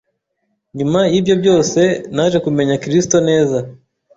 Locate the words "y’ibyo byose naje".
1.11-2.37